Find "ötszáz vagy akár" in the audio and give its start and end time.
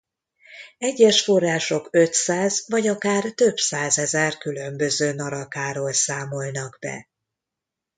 1.91-3.23